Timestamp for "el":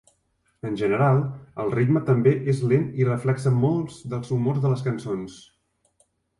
1.65-1.69